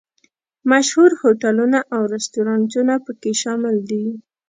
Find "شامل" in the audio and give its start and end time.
3.41-3.75